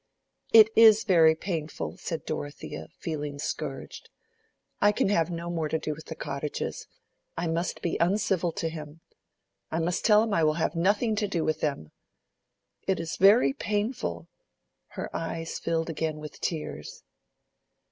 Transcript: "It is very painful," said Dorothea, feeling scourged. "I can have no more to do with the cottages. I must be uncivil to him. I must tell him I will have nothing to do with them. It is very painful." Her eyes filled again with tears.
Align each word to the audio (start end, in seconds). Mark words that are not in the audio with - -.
"It 0.51 0.71
is 0.75 1.03
very 1.03 1.35
painful," 1.35 1.95
said 1.97 2.25
Dorothea, 2.25 2.87
feeling 2.97 3.37
scourged. 3.37 4.09
"I 4.81 4.91
can 4.91 5.09
have 5.09 5.29
no 5.29 5.51
more 5.51 5.69
to 5.69 5.77
do 5.77 5.93
with 5.93 6.05
the 6.05 6.15
cottages. 6.15 6.87
I 7.37 7.45
must 7.45 7.83
be 7.83 7.97
uncivil 7.99 8.51
to 8.53 8.67
him. 8.69 9.01
I 9.69 9.77
must 9.77 10.03
tell 10.03 10.23
him 10.23 10.33
I 10.33 10.43
will 10.43 10.55
have 10.55 10.73
nothing 10.75 11.15
to 11.17 11.27
do 11.27 11.43
with 11.45 11.59
them. 11.61 11.91
It 12.87 12.99
is 12.99 13.17
very 13.17 13.53
painful." 13.53 14.27
Her 14.87 15.15
eyes 15.15 15.59
filled 15.59 15.87
again 15.87 16.17
with 16.17 16.41
tears. 16.41 17.03